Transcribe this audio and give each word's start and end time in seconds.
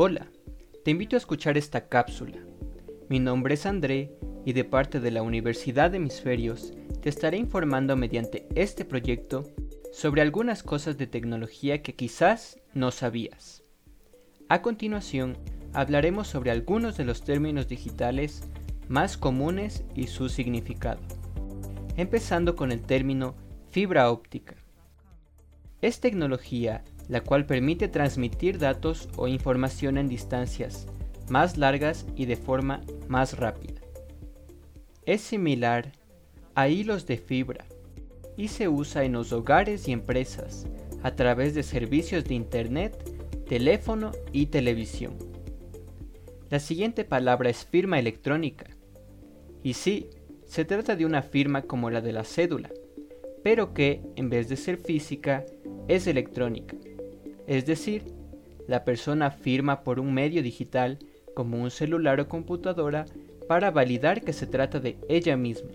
Hola, 0.00 0.28
te 0.84 0.92
invito 0.92 1.16
a 1.16 1.18
escuchar 1.18 1.58
esta 1.58 1.88
cápsula. 1.88 2.38
Mi 3.08 3.18
nombre 3.18 3.54
es 3.54 3.66
André 3.66 4.16
y 4.44 4.52
de 4.52 4.62
parte 4.62 5.00
de 5.00 5.10
la 5.10 5.22
Universidad 5.22 5.90
de 5.90 5.96
Hemisferios 5.96 6.72
te 7.02 7.08
estaré 7.08 7.36
informando 7.36 7.96
mediante 7.96 8.46
este 8.54 8.84
proyecto 8.84 9.42
sobre 9.92 10.22
algunas 10.22 10.62
cosas 10.62 10.98
de 10.98 11.08
tecnología 11.08 11.82
que 11.82 11.96
quizás 11.96 12.60
no 12.74 12.92
sabías. 12.92 13.64
A 14.48 14.62
continuación, 14.62 15.36
hablaremos 15.72 16.28
sobre 16.28 16.52
algunos 16.52 16.96
de 16.96 17.04
los 17.04 17.24
términos 17.24 17.66
digitales 17.66 18.48
más 18.86 19.16
comunes 19.16 19.82
y 19.96 20.06
su 20.06 20.28
significado. 20.28 21.00
Empezando 21.96 22.54
con 22.54 22.70
el 22.70 22.82
término 22.82 23.34
fibra 23.72 24.12
óptica. 24.12 24.54
Es 25.82 25.98
tecnología 25.98 26.84
la 27.08 27.22
cual 27.22 27.46
permite 27.46 27.88
transmitir 27.88 28.58
datos 28.58 29.08
o 29.16 29.28
información 29.28 29.98
en 29.98 30.08
distancias 30.08 30.86
más 31.30 31.56
largas 31.56 32.06
y 32.16 32.26
de 32.26 32.36
forma 32.36 32.82
más 33.06 33.36
rápida. 33.36 33.80
Es 35.04 35.20
similar 35.20 35.92
a 36.54 36.68
hilos 36.68 37.06
de 37.06 37.16
fibra 37.16 37.66
y 38.36 38.48
se 38.48 38.68
usa 38.68 39.04
en 39.04 39.12
los 39.12 39.32
hogares 39.32 39.88
y 39.88 39.92
empresas 39.92 40.66
a 41.02 41.14
través 41.14 41.54
de 41.54 41.62
servicios 41.62 42.24
de 42.24 42.34
Internet, 42.34 43.44
teléfono 43.48 44.12
y 44.32 44.46
televisión. 44.46 45.16
La 46.50 46.60
siguiente 46.60 47.04
palabra 47.04 47.50
es 47.50 47.64
firma 47.64 47.98
electrónica. 47.98 48.66
Y 49.62 49.74
sí, 49.74 50.08
se 50.46 50.64
trata 50.64 50.96
de 50.96 51.04
una 51.04 51.22
firma 51.22 51.62
como 51.62 51.90
la 51.90 52.00
de 52.00 52.12
la 52.12 52.24
cédula, 52.24 52.70
pero 53.42 53.74
que, 53.74 54.02
en 54.16 54.30
vez 54.30 54.48
de 54.48 54.56
ser 54.56 54.78
física, 54.78 55.44
es 55.88 56.06
electrónica 56.06 56.77
es 57.48 57.64
decir, 57.64 58.04
la 58.68 58.84
persona 58.84 59.30
firma 59.30 59.82
por 59.82 59.98
un 59.98 60.12
medio 60.12 60.42
digital 60.42 60.98
como 61.34 61.60
un 61.60 61.70
celular 61.70 62.20
o 62.20 62.28
computadora 62.28 63.06
para 63.48 63.70
validar 63.70 64.22
que 64.22 64.34
se 64.34 64.46
trata 64.46 64.80
de 64.80 64.98
ella 65.08 65.36
misma. 65.36 65.72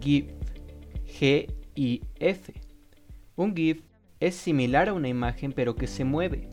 GIF 0.00 0.30
G-I-F 1.18 2.54
Un 3.34 3.56
GIF 3.56 3.82
es 4.20 4.36
similar 4.36 4.88
a 4.88 4.92
una 4.92 5.08
imagen 5.08 5.52
pero 5.52 5.74
que 5.74 5.88
se 5.88 6.04
mueve. 6.04 6.48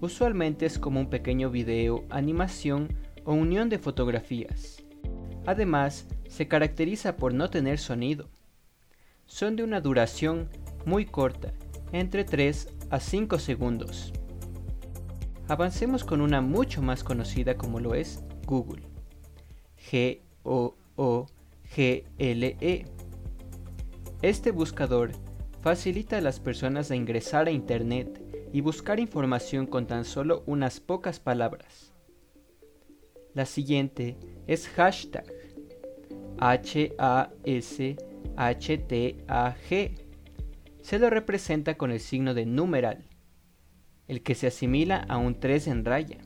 Usualmente 0.00 0.66
es 0.66 0.78
como 0.78 0.98
un 0.98 1.08
pequeño 1.08 1.50
video, 1.50 2.04
animación 2.10 2.88
o 3.24 3.34
unión 3.34 3.68
de 3.68 3.78
fotografías. 3.78 4.82
Además, 5.46 6.08
se 6.28 6.48
caracteriza 6.48 7.16
por 7.16 7.32
no 7.32 7.48
tener 7.48 7.78
sonido. 7.78 8.28
Son 9.26 9.54
de 9.54 9.62
una 9.62 9.80
duración 9.80 10.48
muy 10.84 11.04
corta, 11.04 11.52
entre 11.92 12.24
3 12.24 12.79
a 12.90 13.00
5 13.00 13.38
segundos. 13.38 14.12
Avancemos 15.48 16.04
con 16.04 16.20
una 16.20 16.40
mucho 16.40 16.82
más 16.82 17.02
conocida 17.02 17.56
como 17.56 17.80
lo 17.80 17.94
es 17.94 18.22
Google. 18.46 18.82
G-O-O-G-L-E. 19.90 20.74
Este 24.22 24.50
buscador 24.50 25.12
facilita 25.60 26.18
a 26.18 26.20
las 26.20 26.40
personas 26.40 26.90
a 26.90 26.96
ingresar 26.96 27.46
a 27.46 27.52
Internet 27.52 28.20
y 28.52 28.60
buscar 28.60 29.00
información 29.00 29.66
con 29.66 29.86
tan 29.86 30.04
solo 30.04 30.42
unas 30.46 30.80
pocas 30.80 31.20
palabras. 31.20 31.92
La 33.34 33.46
siguiente 33.46 34.18
es 34.46 34.68
hashtag. 34.68 35.24
H-A-S-H-T-A-G 36.38 36.90
se 40.82 40.98
lo 40.98 41.10
representa 41.10 41.76
con 41.76 41.90
el 41.90 42.00
signo 42.00 42.34
de 42.34 42.46
numeral, 42.46 43.04
el 44.08 44.22
que 44.22 44.34
se 44.34 44.46
asimila 44.46 45.04
a 45.08 45.18
un 45.18 45.38
3 45.38 45.68
en 45.68 45.84
raya. 45.84 46.18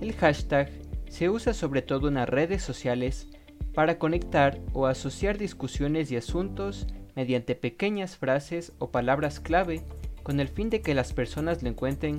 El 0.00 0.12
hashtag 0.14 0.70
se 1.08 1.30
usa 1.30 1.54
sobre 1.54 1.82
todo 1.82 2.08
en 2.08 2.14
las 2.14 2.28
redes 2.28 2.62
sociales 2.62 3.28
para 3.74 3.98
conectar 3.98 4.60
o 4.72 4.86
asociar 4.86 5.38
discusiones 5.38 6.10
y 6.10 6.16
asuntos 6.16 6.86
mediante 7.14 7.54
pequeñas 7.54 8.16
frases 8.16 8.72
o 8.78 8.90
palabras 8.90 9.40
clave 9.40 9.82
con 10.22 10.40
el 10.40 10.48
fin 10.48 10.70
de 10.70 10.80
que 10.80 10.94
las 10.94 11.12
personas 11.12 11.62
lo 11.62 11.68
encuentren 11.68 12.16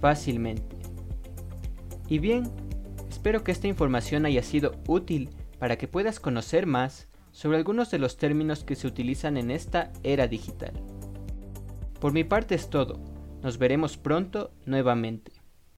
fácilmente. 0.00 0.76
Y 2.08 2.18
bien, 2.18 2.50
espero 3.08 3.42
que 3.42 3.52
esta 3.52 3.66
información 3.66 4.26
haya 4.26 4.42
sido 4.42 4.72
útil 4.86 5.30
para 5.58 5.76
que 5.76 5.88
puedas 5.88 6.20
conocer 6.20 6.66
más 6.66 7.08
sobre 7.32 7.56
algunos 7.56 7.90
de 7.90 7.98
los 7.98 8.16
términos 8.16 8.62
que 8.62 8.76
se 8.76 8.86
utilizan 8.86 9.36
en 9.36 9.50
esta 9.50 9.92
era 10.04 10.28
digital. 10.28 10.72
Por 12.00 12.12
mi 12.12 12.24
parte 12.24 12.54
es 12.54 12.68
todo. 12.68 13.00
Nos 13.42 13.58
veremos 13.58 13.96
pronto 13.96 14.52
nuevamente. 14.64 15.32